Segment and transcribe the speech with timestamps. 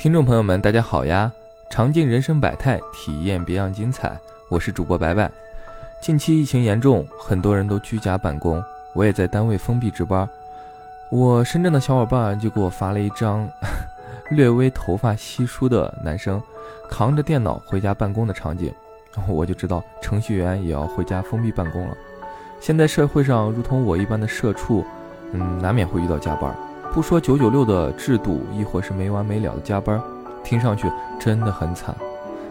[0.00, 1.30] 听众朋友们，大家好呀！
[1.68, 4.18] 尝尽人生百态，体验别样精彩。
[4.48, 5.30] 我是主播白白。
[6.00, 10.26] 近期疫情严重，很多人都居家办公，我也在单位封闭值班。
[11.10, 13.46] 我深圳的小伙伴就给我发了一张
[14.32, 16.42] 略微头发稀疏的男生
[16.88, 18.72] 扛着电脑回家办公的场景，
[19.28, 21.94] 我就知道程序员也要回家封闭办公了。
[22.58, 24.82] 现在社会上，如同我一般的社畜，
[25.34, 26.56] 嗯，难免会遇到加班。
[26.92, 30.02] 不说九九六的制度，亦或是没完没了的加班，
[30.42, 31.94] 听上去真的很惨。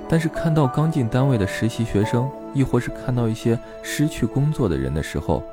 [0.08, 5.44] 但是看到刚进单位的实习学生，亦或是看到一些失去工作的人的时候，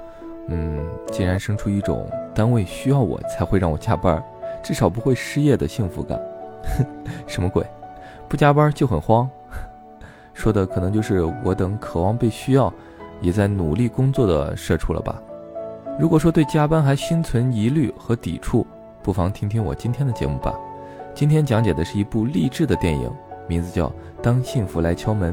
[0.49, 4.23] 嗯，竟然生出一种单位需要我才会让我加班，
[4.63, 6.19] 至少不会失业的幸福感。
[7.27, 7.67] 什么鬼？
[8.29, 9.29] 不加班就很慌？
[10.33, 12.73] 说的可能就是我等渴望被需要。
[13.23, 15.19] 也在努力工作的社畜了吧？
[15.99, 18.67] 如果说对加班还心存疑虑和抵触，
[19.07, 20.53] 不妨听听我今天的节目吧。
[21.15, 23.09] 今天讲解的是一部励志的电影，
[23.47, 23.87] 名字叫
[24.21, 25.33] 《当幸福来敲门》，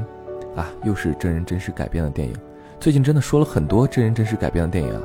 [0.60, 2.36] 啊，又是真人真事改编的电影。
[2.80, 5.02] 最近真的说了很多真人真事改编的电影啊，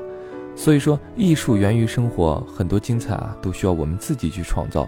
[0.55, 4.87] 所以说艺术源于生活，很多精彩啊都需要我们自己去创造。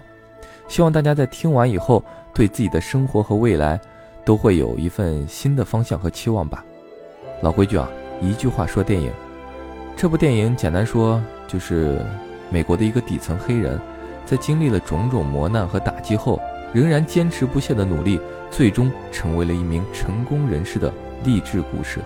[0.67, 2.03] 希望大家在听完以后，
[2.35, 3.81] 对自己的生活和未来，
[4.23, 6.63] 都会有一份新的方向和期望吧。
[7.41, 7.89] 老规矩啊，
[8.21, 9.11] 一句话说电影。
[9.97, 11.99] 这部电影简单说就是
[12.51, 13.79] 美国的一个底层黑人，
[14.25, 16.39] 在经历了种种磨难和打击后，
[16.73, 18.19] 仍然坚持不懈的努力，
[18.51, 20.93] 最终成为了一名成功人士的
[21.23, 21.99] 励志故事。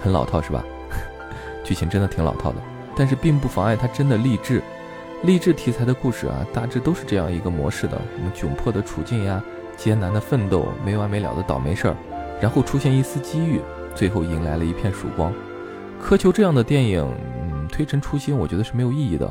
[0.00, 0.64] 很老套是吧？
[1.64, 2.58] 剧情真的挺老套的，
[2.96, 4.62] 但是并不妨碍他真的励志。
[5.24, 9.42] 励志题材的故事啊，大致都是这样一个模式的：什么窘迫的处境呀，
[9.76, 11.96] 艰难的奋斗，没完没了的倒霉事儿，
[12.40, 13.60] 然后出现一丝机遇。
[13.94, 15.32] 最后迎来了一片曙光。
[16.02, 17.06] 苛求这样的电影，
[17.42, 19.30] 嗯，推陈出新，我觉得是没有意义的。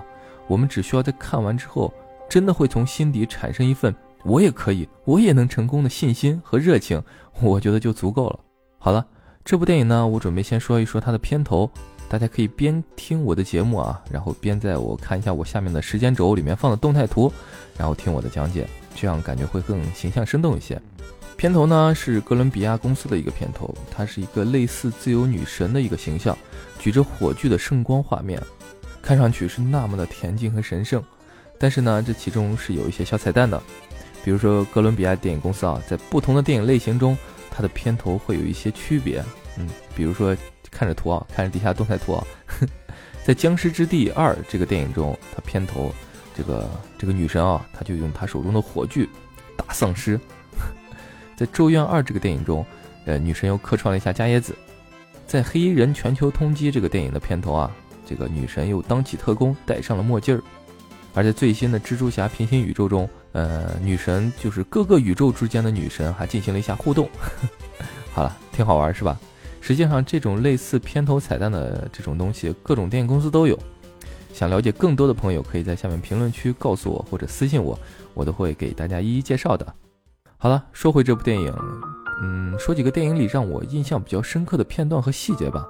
[0.49, 1.93] 我们只需要在看完之后，
[2.27, 7.01] 真的会从心底产生一份“我也可以，我也能成功”的信心和热情，
[7.39, 8.39] 我觉得就足够了。
[8.79, 9.05] 好了，
[9.45, 11.69] 这部电影呢，我准备先说一说它的片头，
[12.09, 17.31] 大家可以边听我的节目啊，然后边在我看一下我下面的时间轴里面放的动态图，
[17.77, 20.81] 然后听我的讲解，这样感觉会更形象生动一些。
[21.37, 26.37] 片头呢是哥伦比亚公司的一个片头，它是一个类似自由女神的一个形象，
[26.79, 28.41] 举着火炬的圣光画面，
[29.01, 31.03] 看上去是那么的恬静和神圣。
[31.57, 33.61] 但是呢，这其中是有一些小彩蛋的，
[34.23, 37.17] 比如说哥伦比亚电影公司啊，在不同的电影类型中，
[37.51, 39.23] 它的片头会有一些区别。
[39.57, 40.35] 嗯，比如说
[40.71, 42.23] 看着图啊，看着底下动态图啊，
[43.25, 45.93] 在《僵尸之地二》这个电影中，它片头
[46.33, 49.09] 这个这个女神啊，她就用她手中的火炬
[49.57, 50.17] 打丧尸。
[51.35, 52.65] 在《咒怨二》这个电影中，
[53.05, 54.55] 呃，女神又客串了一下加耶子。
[55.27, 57.69] 在《黑衣人全球通缉》这个电影的片头啊，
[58.09, 60.41] 这个女神又当起特工，戴上了墨镜儿。
[61.13, 67.07] 而在最新的蜘蛛侠平行宇宙中，呃，女神就是各个宇宙之间的女神，还进行了一下互动。
[68.13, 69.19] 好了，挺好玩是吧？
[69.61, 73.57] 实际上，这种类似片头彩蛋的这种东西，各种电影公司都有。
[74.33, 77.77] 想了解更多的朋友，可以在下面评论区告诉我，或者私信我，
[78.13, 79.65] 我都会给大家一一介绍的。
[80.37, 81.53] 好了，说回这部电影，
[82.23, 85.67] 嗯，说几个电影里让我印象比较深刻的片段和细节吧。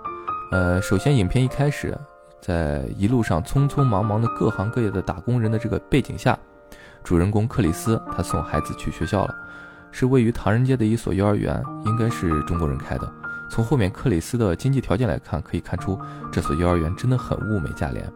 [0.52, 1.98] 呃，首先，影片一开始，
[2.42, 6.38] 在一路上匆匆忙忙的各行各业的打工人的这个背景下，
[7.04, 9.36] 主人公克里斯他送孩子去学校了，
[9.92, 13.12] 是位于唐人街的一所幼儿园，应该是中国人开的。
[13.50, 16.00] 从后面克里斯的经济条件来看，可以看出
[16.32, 18.08] 这所幼儿园真的很物美价廉。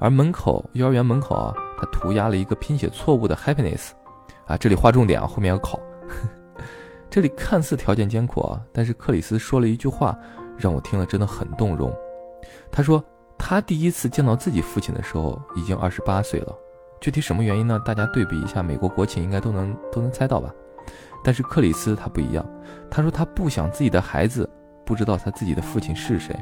[0.00, 3.90] 而门口幼儿园门口啊，他涂鸦了一个拼写错误的 happiness。
[4.46, 5.80] 啊，这里划重点啊，后面要考。
[7.08, 10.18] 这里看似条件艰苦啊，但是克里斯说了一句话，
[10.58, 11.90] 让我听了真的很动容。
[12.70, 13.02] 他说
[13.38, 16.54] 他第一次见到自己父亲的时候已经二十八岁了，
[17.00, 17.78] 具体什么原因呢？
[17.84, 20.50] 大家对比一下美国国情，应该都能都能猜到吧。
[21.22, 22.44] 但是克里斯他不一样，
[22.90, 24.48] 他说他不想自己的孩子
[24.84, 26.34] 不知道他自己的父亲是谁。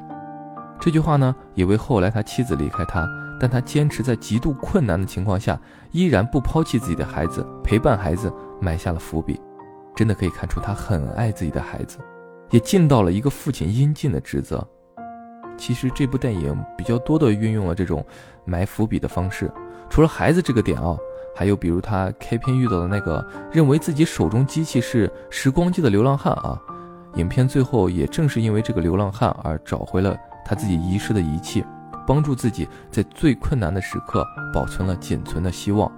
[0.81, 3.09] 这句话呢，也为后来他妻子离开他。
[3.41, 9.41] 但他坚持在极度困难的情况下，依然不抛弃自己的孩子，陪伴孩子，埋下了伏笔。
[9.97, 11.99] 真的可以看出他很爱自己的孩子，
[12.51, 14.65] 也尽到了一个父亲应尽的职责。
[15.57, 18.05] 其实这部电影比较多的运用了这种
[18.45, 19.51] 埋伏笔的方式，
[19.89, 20.97] 除了孩子这个点啊，
[21.35, 26.61] 还有比如他开篇遇到的那个认为自己手中机器是时光机的流浪汉啊，
[27.15, 31.65] 影片最后也正是因为这个流浪汉而找回了他自己遗失的仪器。
[32.05, 35.91] 帮助自己在最困难的时刻保存了仅存的希望，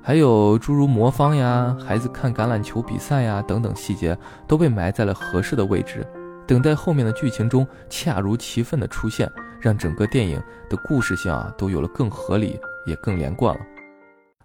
[0.00, 4.16] 还有诸如魔方呀、孩子看橄榄球比赛呀等等细节
[4.46, 6.06] 都被埋在了合适的位置，
[6.46, 9.30] 等待后面的剧情中恰如其分的出现，
[9.60, 13.60] 让整个电影的故事性啊都有了更合理也更连贯了。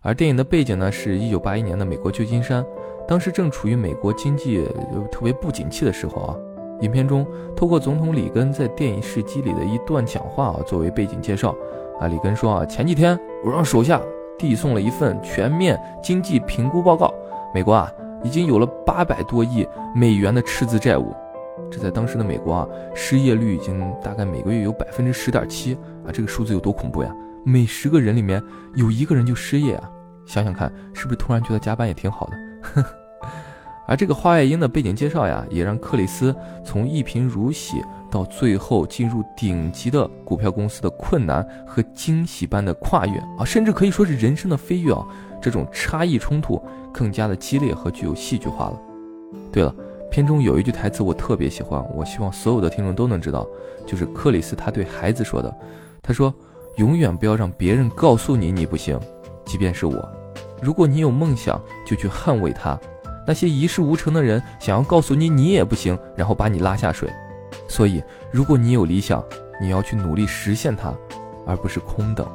[0.02, 2.66] 而电影的背景呢，是一九八一年的美国旧金山，
[3.08, 4.66] 当时正处于美国经济
[5.12, 6.36] 特别不景气的时候啊。
[6.82, 11.54] 影片中，透过总统里根在电影试机里的一段讲话啊，作为背景介绍。
[12.00, 14.02] 啊，里根说啊，前几天我让手下
[14.38, 17.14] 递送了一份全面经济评估报告，
[17.54, 17.92] 美国啊
[18.24, 21.14] 已经有了八百多亿美元的赤字债务。
[21.72, 25.76] 这在当时的美国啊，失业率已经大概每个月有百分之十点七
[26.06, 27.16] 啊，这个数字有多恐怖呀？
[27.46, 28.42] 每十个人里面
[28.76, 29.90] 有一个人就失业啊！
[30.26, 32.84] 想想看，是不是突然觉得加班也挺好的？
[33.88, 45.04] 而这个花外音的背景介绍呀，也让克里斯从一贫如洗到最后进入顶级的股票公司的困难和惊喜般的跨越啊，甚至可以说是人生的飞跃啊！
[45.42, 46.62] 这种差异冲突
[46.94, 48.80] 更加的激烈和具有戏剧化了。
[49.52, 49.74] 对了，
[50.10, 53.48] 片中有一句台词我特别喜欢，我希望所有的听众都能知道，
[53.86, 55.56] 就是克里斯他对孩子说的，
[56.02, 56.34] 他说
[56.78, 59.00] ：“永远不要让别人告诉你你不行，
[59.46, 60.10] 即便是我。
[60.62, 62.78] 如果你有梦想，就去捍卫它。”
[63.28, 67.08] 那些一事无成的人想要告诉你你也不行，然后把你拉下水。
[67.68, 69.24] 所以，如果你有理想，
[69.62, 70.92] 你要去努力实现它，
[71.46, 72.28] 而不是空等。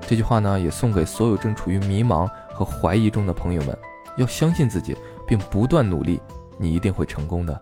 [0.00, 3.78] 这句话呢，也送给所有正处于迷茫和怀疑中的朋友们：
[4.16, 6.20] 要相信自己，并不断努力，
[6.62, 7.60] 你一定会成功的。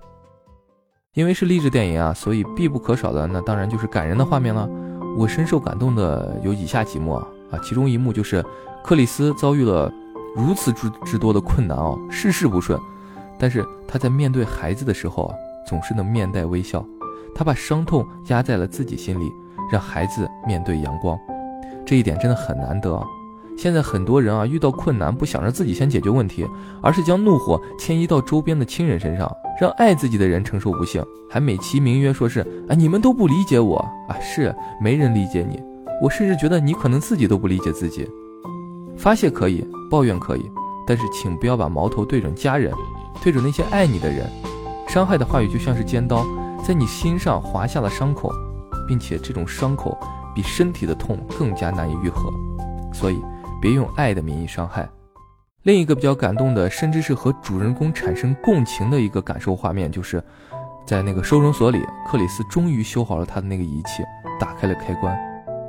[1.14, 4.68] 因为是励志电影啊，所以必不可少的那当然就是感人的画面了。
[5.16, 8.44] 我深受感动的有以下几幕啊啊，其中一幕就是
[8.84, 9.92] 克里斯遭遇了。
[10.36, 12.78] 如此之之多的困难哦，事事不顺，
[13.36, 15.34] 但是他在面对孩子的时候啊，
[15.66, 16.84] 总是能面带微笑。
[17.34, 19.28] 他把伤痛压在了自己心里，
[19.72, 21.18] 让孩子面对阳光，
[21.84, 23.04] 这一点真的很难得啊。
[23.60, 26.48] 现在很多人啊，遇到困难不想着自己先解决问题，
[26.80, 29.30] 而是将怒火迁移到周边的亲人身上，
[29.60, 32.40] 让爱自己的人承受不幸，还美其名曰说是
[32.70, 33.76] 啊，你们都不理解我
[34.08, 35.62] 啊，是没人理解你，
[36.00, 38.08] 我甚至觉得你可能自己都不理解自己。
[38.96, 40.50] 发泄可以，抱怨可以，
[40.86, 42.72] 但是请不要把矛头对准家人，
[43.22, 44.26] 对准那些爱你的人。
[44.88, 46.24] 伤害的话语就像是尖刀，
[46.66, 48.32] 在你心上划下了伤口，
[48.88, 49.98] 并且这种伤口
[50.34, 52.32] 比身体的痛更加难以愈合。
[52.92, 53.22] 所以，
[53.60, 54.88] 别用爱的名义伤害。
[55.64, 60.22] 另一个比较感动的，甚至是和主人公产生共情的一个感受画面，就是
[60.86, 64.02] 在那个收容所里，克里斯终于修好了他的那个仪器，
[64.38, 65.14] 打开了开关。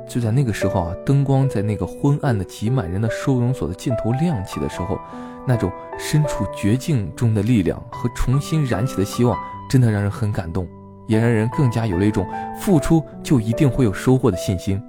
[0.08, 4.98] 就在那个时候啊，灯光在那个昏暗的挤满人的收容所的尽头亮起的时候，
[5.46, 9.38] 那种身处绝境中的力量和重新燃起的希望，
[9.68, 10.66] 真的让人很感动，
[11.06, 12.26] 也让人更加有了一种
[12.58, 14.82] 付出就一定会有收获的信心。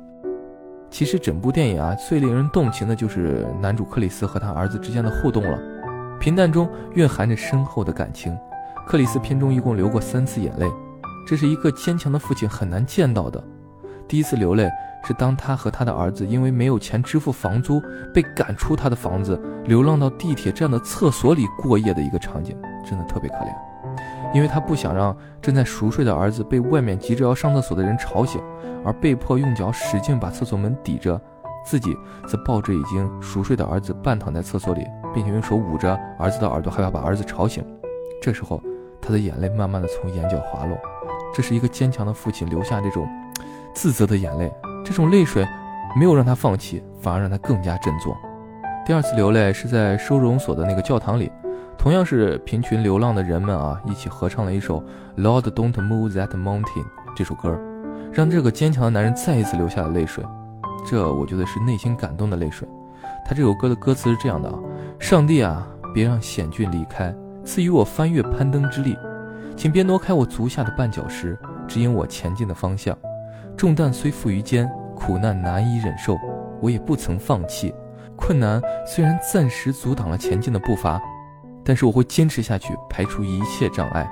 [0.93, 5.59] 其实整部电影啊，最令人动情的就是男主克里斯和他儿子之间的互动了，
[6.19, 8.37] 平淡中蕴含着深厚的感情。
[8.85, 10.69] 克里斯片中一共流过三次眼泪，
[11.27, 13.43] 这是一个坚强的父亲很难见到的。
[14.07, 14.69] 第一次流泪。
[15.05, 17.81] 是当他和他的儿子因为没有钱支付房租，
[18.13, 22.57] 被赶出他的房子，流浪到地铁站的厕所里过夜的一个场景，
[22.89, 23.72] 真的特别可怜。
[24.33, 28.41] 因为他不想让正在熟睡的儿子被外面急着要上厕所的人吵醒，
[28.83, 31.19] 而被迫用脚使劲把厕所门抵着，
[31.63, 31.95] 自己
[32.27, 37.63] 则抱着已经熟睡的儿子半躺在厕所里，并且用手捂着儿子的耳朵，害怕把儿子吵醒。
[38.21, 38.61] 这时候，
[38.99, 40.77] 他的眼泪慢慢的从眼角滑落，
[41.33, 43.07] 这是一个坚强的父亲留下这种
[43.73, 44.51] 自责的眼泪。
[44.83, 45.47] 这种泪水
[45.97, 48.17] 没有让他放弃，反而让他更加振作。
[48.85, 51.31] 第二次流泪是在收容所的那个教堂里，
[51.83, 54.81] 同样是贫群流浪的人们啊，一起合唱了一首
[55.21, 56.63] 《Lord Don't Move That Mountain》
[57.13, 57.59] 这首歌，
[58.13, 60.23] 让这个坚强的男人再一次流下了泪水。
[60.89, 62.65] 这我觉得是内心感动的泪水。
[63.25, 64.57] 他这首歌的歌词是这样的啊：
[64.97, 67.13] 上帝啊，别让险峻离开，
[67.43, 68.97] 赐予我翻越攀登之力，
[69.57, 71.37] 请别挪开我足下的绊脚石，
[71.67, 72.97] 指引我前进的方向。
[73.57, 76.17] 重担虽负于肩，苦难难以忍受，
[76.61, 77.75] 我也不曾放弃。
[78.15, 81.01] 困难虽然暂时阻挡了前进的步伐，
[81.63, 84.09] 但是我会坚持下去，排除一切障碍。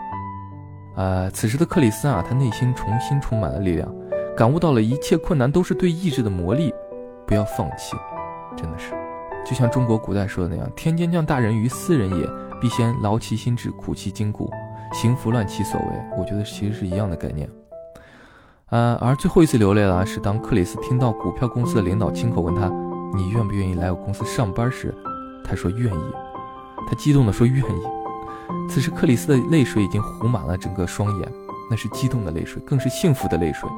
[0.95, 3.93] 呃，此时的克里斯啊，他内心重新充满了力量，
[4.35, 6.73] 感悟到了一切困难都是对意志的磨砺，
[7.25, 7.95] 不要放弃。
[8.57, 8.93] 真的是，
[9.45, 12.29] 就像中国古代说的那样：“天将降大任于斯人也，
[12.59, 14.51] 必先劳其心志，苦其筋骨，
[14.93, 15.87] 行拂乱其所为。”
[16.19, 17.49] 我觉得其实是一样的概念。
[18.69, 22.67] 呃，而最后一次流泪了，是当克里斯听到股票公司的领导亲口问他
[23.15, 24.93] ：“你愿不愿意来我公司上班？”时，
[25.43, 26.30] 他说愿意。
[26.87, 27.81] 他激动地说愿意。
[28.69, 31.31] 此时，克里斯的泪水已经糊满了整个双眼，
[31.69, 33.69] 那是激动的泪水，更是幸福的泪水。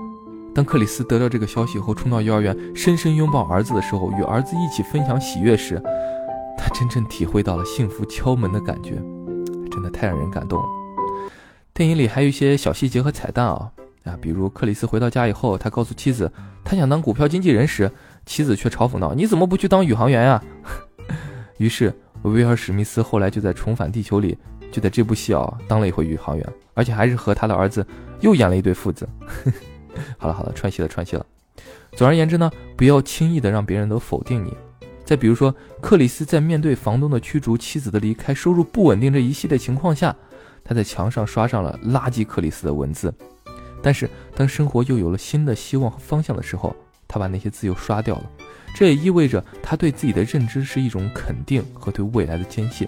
[0.53, 5.81] 当克里斯得到这个消息后，冲到幼儿园，深深拥抱儿子的时候，与儿子一起分享喜悦时，
[6.57, 8.91] 他真正体会到了幸福敲门的感觉，
[9.71, 10.65] 真的太让人感动了。
[11.73, 13.71] 电影里还有一些小细节和彩蛋啊。
[14.03, 16.29] 啊，比如克里斯回到家以后，他告诉妻子
[16.61, 17.89] 他想当股票经纪人时，
[18.25, 20.43] 妻子却嘲讽道：“你怎么不去当宇航员呀？”
[21.57, 24.37] 于是威尔史密斯后来就在《重返地球》里，
[24.71, 27.85] 就在这部戏啊当了一回宇航员，而且还是和他的儿子
[28.21, 29.07] 又演了一对父子。
[30.17, 31.25] 好了好了，串戏了串戏了。
[31.95, 34.51] 总而言之呢，不要轻易的让别人都否定你。
[35.05, 40.15] 再比如说，克里斯在面对房东的驱逐、妻子的离开、收入不稳定这一系列情况下，
[40.63, 43.13] 他在墙上刷上了“垃圾克里斯”的文字。
[43.81, 46.73] 但是，当生活又有了新的希望和方向的时候，
[47.05, 48.23] 他把那些字又刷掉了。
[48.75, 52.87] 这也意味着他对自己的认知是一种肯定和对未来的坚信。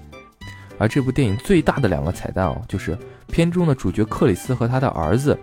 [0.78, 5.38] 而这部电影最大的两个彩蛋哦，就是片中的主角克里斯和他的儿子。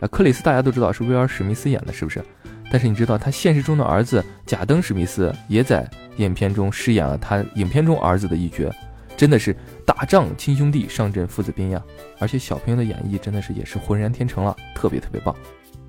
[0.00, 2.24] 啊，克里斯大家都知道是威尔史密斯演的，是不是？
[2.70, 8.72] 但是你知道他现实中的儿子贾登史密斯也在影片中饰演了他影片中儿子的一角，
[9.14, 11.82] 真的是打仗亲兄弟，上阵父子兵呀！
[12.18, 15.36] 而且小朋友的演绎真的是也是浑然天成了，特别特别棒。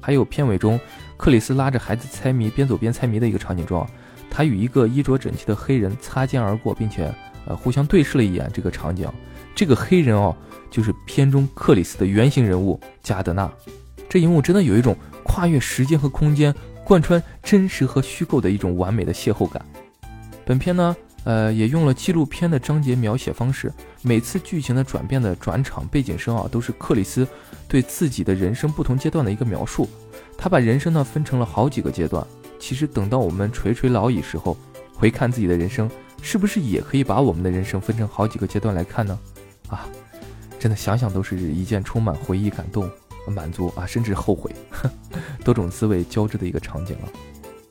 [0.02, 0.78] 还有片尾中，
[1.18, 3.88] 克里斯拉着孩子猜谜，边走边猜谜的一个场景中，
[4.30, 7.14] 他与一个衣着整齐的黑人擦肩而过，并且
[7.48, 8.50] 呃互相对视了一眼。
[8.54, 9.08] 这个场景，
[9.56, 10.36] 这个黑人哦，
[10.70, 13.52] 就是片中克里斯的原型人物加德纳。
[14.10, 16.54] 这一幕真的有一种跨越时间和空间。
[16.86, 19.66] 贯穿真实和虚构的一种完美的邂逅感。
[20.44, 20.94] 本片呢，
[21.24, 27.26] 呃，也用了纪录片的章节描写方式，每次剧情的转变的转场背景声啊，都是克里斯
[27.70, 29.88] 对自己的人生不同阶段的一个描述。
[30.44, 32.22] 他把人生呢分成了好几个阶段。
[32.60, 34.58] 其实等到我们垂垂老矣时候，
[34.94, 35.90] 回看自己的人生，
[36.22, 39.18] 是不是也可以把我们的人生分成好几个阶段来看呢？
[39.70, 39.88] 啊，
[40.60, 42.90] 真的想想都是一件充满回忆、感动。
[43.26, 44.54] 满足啊，甚至后悔，
[45.46, 47.08] 多种滋味交织的一个场景了。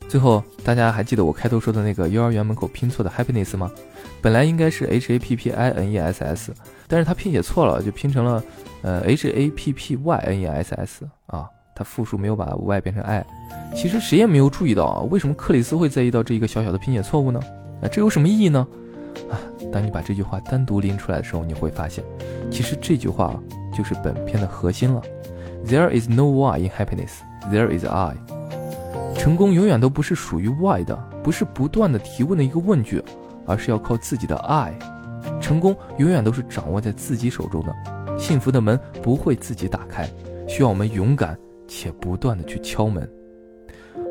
[0.09, 3.71] 最后，大家还记得我开头说的那个幼儿园门口拼错的 happiness 吗？
[4.23, 6.55] 本来应该是 h a p p i n e s s，
[6.89, 8.43] 但是他拼写错了，就拼成了
[8.81, 13.25] 呃 h a p p y n e s s 啊，他复数没有把 y 变成 i。
[13.75, 17.41] 其实谁也没有注意到啊，为什么克里斯会在意到这一个小小的拼写错误呢？
[17.83, 18.67] 啊，这有什么意义呢？
[19.31, 19.37] 啊，
[19.73, 22.05] 当你把这句话单独拎出来的时候，你会发现，
[22.51, 23.39] 其实这句话
[23.77, 25.03] 就是本片的核心了。
[25.67, 27.11] There is no why in happiness.
[27.51, 28.17] There is I.
[29.17, 33.03] 成功永远都不是属于 why 的，不是不断的提问的一个问句，
[33.47, 34.73] 而是要靠自己的 I。
[35.41, 40.09] 成功永远都是掌握在自己手中的，幸福的门不会自己打开，
[40.49, 41.39] 需要我们勇敢
[41.73, 43.09] 且不断的去敲门。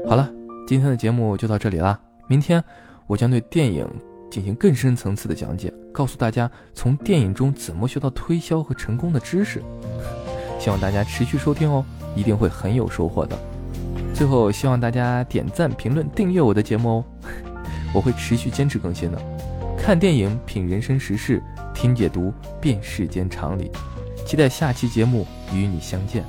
[0.07, 0.31] 好了，
[0.67, 1.99] 今天的节目就到这里啦。
[2.27, 2.63] 明天
[3.05, 3.87] 我将对电影
[4.31, 9.61] 进行更深层次的讲解，告诉大家从电影中怎么学到推销和成功的知识。
[10.59, 13.37] 希望大家持续收听哦，一定会很有收获的。
[14.11, 17.05] 最后，希望大家点赞、评论、订阅我的节目哦，
[17.93, 19.21] 我会持续坚持更新的。
[19.77, 21.41] 看电影，品人生实事，
[21.75, 23.71] 听解读，辨世间常理。
[24.25, 26.23] 期待下期节目与你相见。